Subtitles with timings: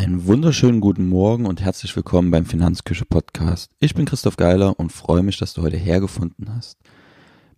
[0.00, 3.70] Einen wunderschönen guten Morgen und herzlich willkommen beim Finanzküche Podcast.
[3.80, 6.78] Ich bin Christoph Geiler und freue mich, dass du heute hergefunden hast.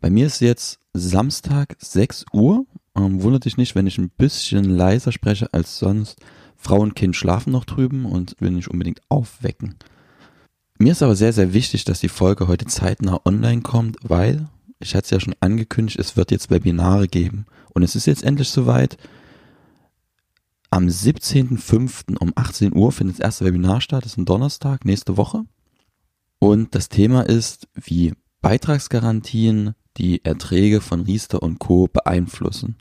[0.00, 2.66] Bei mir ist jetzt Samstag 6 Uhr.
[2.96, 6.18] Ähm, wundert dich nicht, wenn ich ein bisschen leiser spreche als sonst.
[6.56, 9.76] Frau und Kind schlafen noch drüben und will nicht unbedingt aufwecken.
[10.80, 14.48] Mir ist aber sehr, sehr wichtig, dass die Folge heute zeitnah online kommt, weil,
[14.80, 17.46] ich hatte es ja schon angekündigt, es wird jetzt Webinare geben.
[17.72, 18.96] Und es ist jetzt endlich soweit.
[20.72, 22.16] Am 17.05.
[22.16, 24.06] um 18 Uhr findet das erste Webinar statt.
[24.06, 25.44] Das ist ein Donnerstag, nächste Woche.
[26.38, 31.88] Und das Thema ist, wie Beitragsgarantien die Erträge von Riester und Co.
[31.92, 32.78] beeinflussen.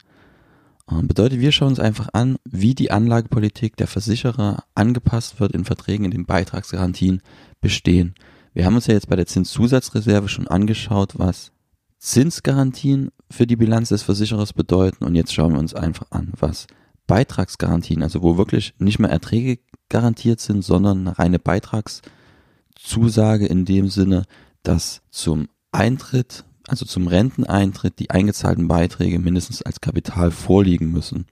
[0.89, 5.65] Ähm, bedeutet, wir schauen uns einfach an, wie die Anlagepolitik der Versicherer angepasst wird in
[5.65, 7.21] Verträgen, in den Beitragsgarantien
[7.59, 8.15] bestehen.
[8.53, 11.51] Wir haben uns ja jetzt bei der Zinszusatzreserve schon angeschaut, was
[11.97, 16.67] Zinsgarantien für die Bilanz des Versicherers bedeuten und jetzt schauen wir uns einfach an, was
[17.11, 19.59] Beitragsgarantien, also wo wirklich nicht mehr Erträge
[19.89, 24.23] garantiert sind, sondern eine reine Beitragszusage in dem Sinne,
[24.63, 31.25] dass zum Eintritt, also zum Renteneintritt, die eingezahlten Beiträge mindestens als Kapital vorliegen müssen.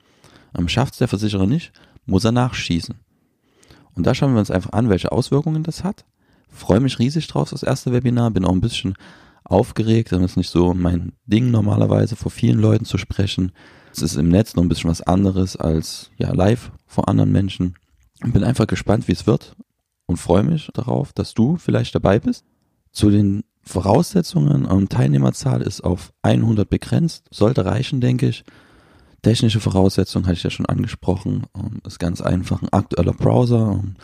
[0.67, 1.72] Schafft es der Versicherer nicht,
[2.05, 2.95] muss er nachschießen.
[3.95, 6.03] Und da schauen wir uns einfach an, welche Auswirkungen das hat.
[6.50, 8.95] Freue mich riesig drauf, das erste Webinar, bin auch ein bisschen
[9.45, 13.53] aufgeregt, das ist nicht so mein Ding normalerweise, vor vielen Leuten zu sprechen.
[13.91, 17.75] Es ist im Netz noch ein bisschen was anderes als ja live vor anderen Menschen.
[18.23, 19.55] Und bin einfach gespannt, wie es wird
[20.05, 22.43] und freue mich darauf, dass du vielleicht dabei bist.
[22.91, 28.43] Zu den Voraussetzungen, ähm, Teilnehmerzahl ist auf 100 begrenzt, sollte reichen, denke ich.
[29.21, 33.79] Technische Voraussetzungen hatte ich ja schon angesprochen, ähm, ist ganz einfach ein aktueller Browser.
[33.83, 33.95] Ähm,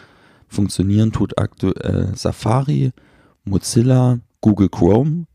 [0.47, 2.91] funktionieren tut aktuell Safari,
[3.43, 5.25] Mozilla, Google Chrome,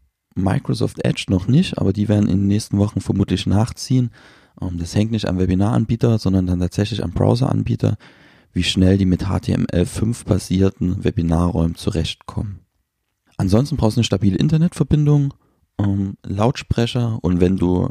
[0.42, 4.11] Microsoft Edge noch nicht, aber die werden in den nächsten Wochen vermutlich nachziehen.
[4.61, 7.96] Ähm, das hängt nicht am Webinaranbieter, sondern dann tatsächlich am Browseranbieter,
[8.52, 12.61] wie schnell die mit HTML5 basierten Webinarräumen zurechtkommen.
[13.36, 15.34] Ansonsten brauchst du eine stabile Internetverbindung,
[15.78, 17.89] ähm, Lautsprecher und wenn du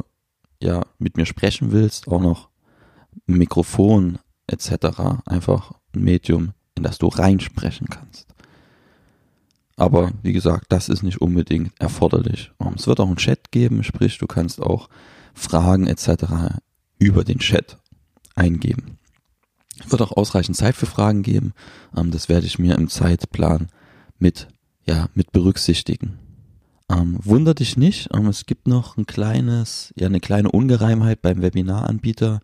[0.62, 2.50] ja mit mir sprechen willst, auch noch
[3.26, 5.22] Mikrofon etc.
[5.24, 8.29] Einfach ein Medium, in das du reinsprechen kannst.
[9.80, 12.52] Aber wie gesagt, das ist nicht unbedingt erforderlich.
[12.76, 14.90] Es wird auch einen Chat geben, sprich du kannst auch
[15.32, 16.58] Fragen etc.
[16.98, 17.78] über den Chat
[18.34, 18.98] eingeben.
[19.82, 21.54] Es wird auch ausreichend Zeit für Fragen geben.
[21.96, 23.68] Ähm, das werde ich mir im Zeitplan
[24.18, 24.48] mit,
[24.84, 26.18] ja, mit berücksichtigen.
[26.90, 31.40] Ähm, wunder dich nicht, ähm, es gibt noch ein kleines, ja, eine kleine Ungereimheit beim
[31.40, 32.40] Webinaranbieter.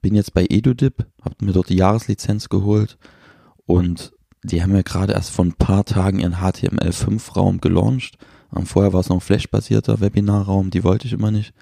[0.00, 2.98] Bin jetzt bei EduDip, habe mir dort die Jahreslizenz geholt
[3.66, 4.12] und
[4.42, 8.18] die haben ja gerade erst vor ein paar Tagen ihren HTML5-Raum gelauncht.
[8.56, 11.52] Ähm, vorher war es noch ein Flash-basierter Webinarraum, die wollte ich immer nicht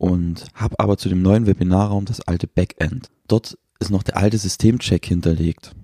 [0.00, 3.10] und habe aber zu dem neuen Webinarraum das alte Backend.
[3.28, 5.74] Dort ist noch der alte Systemcheck hinterlegt.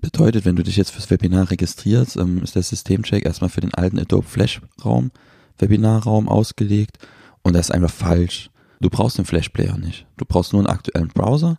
[0.00, 3.74] Bedeutet, wenn du dich jetzt fürs Webinar registrierst, ähm, ist der Systemcheck erstmal für den
[3.74, 5.10] alten Adobe Flash Raum,
[5.58, 6.98] Webinarraum ausgelegt
[7.42, 8.50] und das ist einfach falsch.
[8.80, 10.06] Du brauchst den Flash Player nicht.
[10.16, 11.58] Du brauchst nur einen aktuellen Browser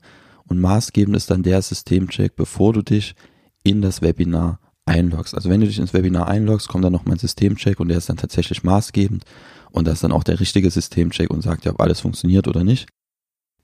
[0.50, 3.16] und maßgebend ist dann der Systemcheck, bevor du dich
[3.63, 5.35] in das Webinar einloggst.
[5.35, 8.09] Also wenn du dich ins Webinar einloggst, kommt dann noch mein Systemcheck und der ist
[8.09, 9.25] dann tatsächlich maßgebend
[9.72, 12.63] und das ist dann auch der richtige Systemcheck und sagt ja, ob alles funktioniert oder
[12.63, 12.88] nicht.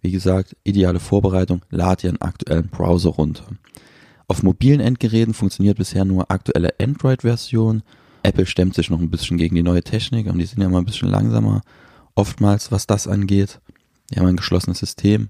[0.01, 3.45] Wie gesagt, ideale Vorbereitung, lad dir einen aktuellen Browser runter.
[4.27, 7.83] Auf mobilen Endgeräten funktioniert bisher nur aktuelle Android-Version.
[8.23, 10.79] Apple stemmt sich noch ein bisschen gegen die neue Technik und die sind ja mal
[10.79, 11.61] ein bisschen langsamer.
[12.15, 13.59] Oftmals, was das angeht.
[14.11, 15.29] Die haben ein geschlossenes System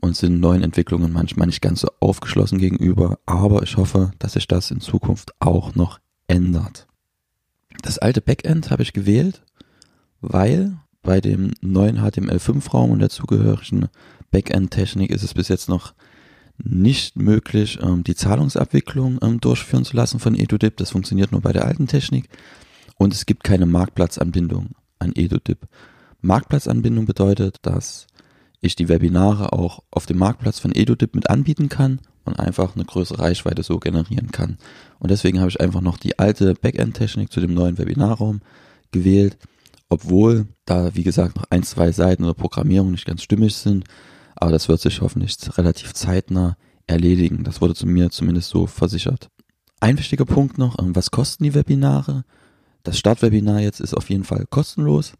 [0.00, 3.18] und sind neuen Entwicklungen manchmal nicht ganz so aufgeschlossen gegenüber.
[3.26, 6.86] Aber ich hoffe, dass sich das in Zukunft auch noch ändert.
[7.82, 9.42] Das alte Backend habe ich gewählt,
[10.20, 13.88] weil bei dem neuen HTML5-Raum und der zugehörigen
[14.30, 15.94] Backend-Technik ist es bis jetzt noch
[16.62, 20.76] nicht möglich, ähm, die Zahlungsabwicklung ähm, durchführen zu lassen von EduDip.
[20.76, 22.28] Das funktioniert nur bei der alten Technik.
[22.96, 25.68] Und es gibt keine Marktplatzanbindung an EduDip.
[26.20, 28.08] Marktplatzanbindung bedeutet, dass
[28.60, 32.84] ich die Webinare auch auf dem Marktplatz von EduDip mit anbieten kann und einfach eine
[32.84, 34.58] größere Reichweite so generieren kann.
[34.98, 38.40] Und deswegen habe ich einfach noch die alte Backend-Technik zu dem neuen Webinarraum
[38.90, 39.38] gewählt
[39.88, 43.84] obwohl da, wie gesagt, noch ein, zwei Seiten oder Programmierung nicht ganz stimmig sind.
[44.36, 46.56] Aber das wird sich hoffentlich relativ zeitnah
[46.86, 47.44] erledigen.
[47.44, 49.28] Das wurde zu mir zumindest so versichert.
[49.80, 52.24] Ein wichtiger Punkt noch, ähm, was kosten die Webinare?
[52.82, 55.12] Das Startwebinar jetzt ist auf jeden Fall kostenlos.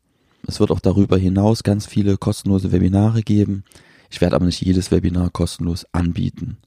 [0.47, 3.65] Es wird auch darüber hinaus ganz viele kostenlose Webinare geben.
[4.11, 6.59] Ich werde aber nicht jedes Webinar kostenlos anbieten.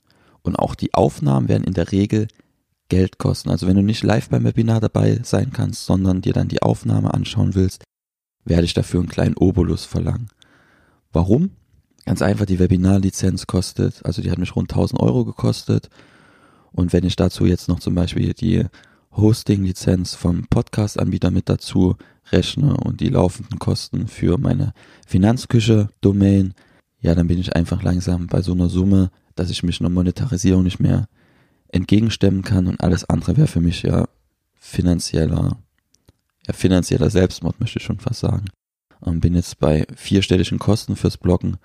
[0.44, 2.28] Und auch die Aufnahmen werden in der Regel
[2.90, 3.50] Geld kosten.
[3.50, 7.14] Also wenn du nicht live beim Webinar dabei sein kannst, sondern dir dann die Aufnahme
[7.14, 7.84] anschauen willst,
[8.44, 10.28] werde ich dafür einen kleinen Obolus verlangen.
[11.14, 11.52] Warum?
[12.06, 15.90] Ganz einfach, die Webinarlizenz kostet, also die hat mich rund 1000 Euro gekostet.
[16.72, 18.66] Und wenn ich dazu jetzt noch zum Beispiel die
[19.16, 21.96] Hosting-Lizenz vom Podcast-Anbieter mit dazu
[22.32, 24.74] rechne und die laufenden Kosten für meine
[25.08, 26.54] Finanzküche-Domain,
[27.00, 30.64] ja, dann bin ich einfach langsam bei so einer Summe, dass ich mich einer Monetarisierung
[30.64, 31.08] nicht mehr
[31.70, 34.08] entgegenstemmen kann und alles andere wäre für mich ja
[34.56, 35.58] finanzieller,
[36.48, 38.46] ja, finanzieller Selbstmord, möchte ich schon fast sagen.
[39.00, 41.58] Und bin jetzt bei vierstelligen Kosten fürs Bloggen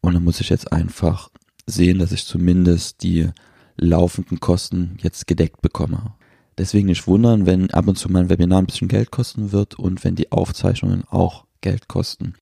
[0.00, 1.30] und dann muss ich jetzt einfach
[1.66, 3.30] sehen, dass ich zumindest die
[3.76, 6.14] laufenden Kosten jetzt gedeckt bekomme.
[6.58, 10.02] Deswegen nicht wundern, wenn ab und zu mein Webinar ein bisschen Geld kosten wird und
[10.02, 12.34] wenn die Aufzeichnungen auch Geld kosten.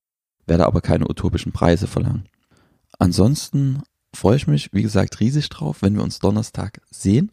[0.47, 2.27] Werde aber keine utopischen Preise verlangen.
[2.97, 3.83] Ansonsten
[4.13, 7.31] freue ich mich, wie gesagt, riesig drauf, wenn wir uns Donnerstag sehen.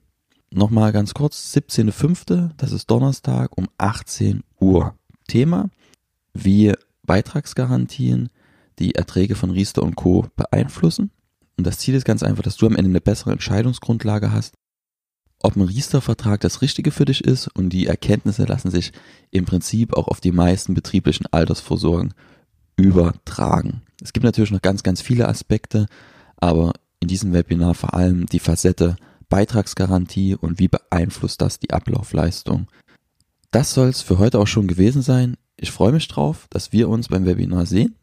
[0.51, 4.95] Nochmal ganz kurz, 17.05., das ist Donnerstag um 18 Uhr.
[5.27, 5.71] Thema,
[6.35, 8.29] wie Beitragsgarantien
[8.79, 10.27] die Erträge von Riester und Co.
[10.37, 11.11] beeinflussen.
[11.57, 14.55] Und das Ziel ist ganz einfach, dass du am Ende eine bessere Entscheidungsgrundlage hast,
[15.45, 18.93] ob ein Riester-Vertrag das Richtige für dich ist und die Erkenntnisse lassen sich
[19.31, 22.15] im Prinzip auch auf die meisten betrieblichen Altersvorsorgen
[22.77, 23.83] übertragen.
[24.03, 25.87] Es gibt natürlich noch ganz, ganz viele Aspekte,
[26.37, 28.97] aber in diesem Webinar vor allem die Facette
[29.29, 32.69] Beitragsgarantie und wie beeinflusst das die Ablaufleistung.
[33.51, 35.37] Das soll es für heute auch schon gewesen sein.
[35.57, 37.97] Ich freue mich drauf, dass wir uns beim Webinar sehen.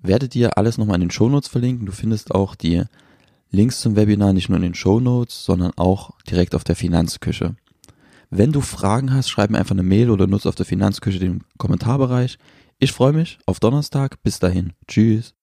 [0.00, 1.86] Werde dir alles nochmal in den Shownotes verlinken.
[1.86, 2.84] Du findest auch die
[3.50, 7.56] Links zum Webinar nicht nur in den Show Notes, sondern auch direkt auf der Finanzküche.
[8.30, 11.44] Wenn du Fragen hast, schreib mir einfach eine Mail oder nutze auf der Finanzküche den
[11.56, 12.38] Kommentarbereich.
[12.78, 14.22] Ich freue mich auf Donnerstag.
[14.22, 14.74] Bis dahin.
[14.86, 15.34] Tschüss.